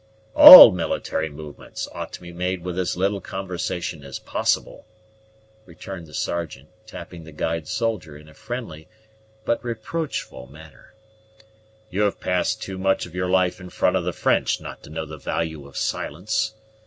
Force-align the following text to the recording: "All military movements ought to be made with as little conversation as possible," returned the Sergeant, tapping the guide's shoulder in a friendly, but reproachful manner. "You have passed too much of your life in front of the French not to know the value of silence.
"All 0.33 0.71
military 0.71 1.29
movements 1.29 1.87
ought 1.93 2.11
to 2.13 2.21
be 2.21 2.33
made 2.33 2.63
with 2.63 2.79
as 2.79 2.97
little 2.97 3.21
conversation 3.21 4.03
as 4.03 4.17
possible," 4.17 4.87
returned 5.67 6.07
the 6.07 6.13
Sergeant, 6.15 6.69
tapping 6.87 7.23
the 7.23 7.31
guide's 7.31 7.71
shoulder 7.71 8.17
in 8.17 8.27
a 8.27 8.33
friendly, 8.33 8.87
but 9.45 9.63
reproachful 9.63 10.47
manner. 10.47 10.95
"You 11.91 12.01
have 12.01 12.19
passed 12.19 12.63
too 12.63 12.79
much 12.79 13.05
of 13.05 13.13
your 13.13 13.29
life 13.29 13.59
in 13.61 13.69
front 13.69 13.95
of 13.95 14.03
the 14.03 14.11
French 14.11 14.59
not 14.59 14.81
to 14.81 14.89
know 14.89 15.05
the 15.05 15.17
value 15.19 15.67
of 15.67 15.77
silence. 15.77 16.55